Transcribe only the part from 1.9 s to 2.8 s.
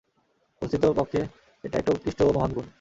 উৎকৃষ্ট ও মহান গুণ।